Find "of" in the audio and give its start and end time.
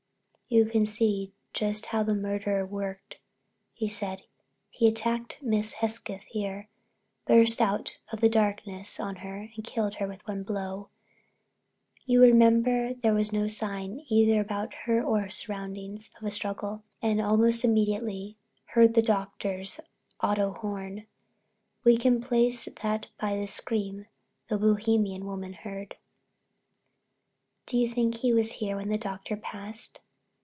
8.11-8.19, 16.19-16.27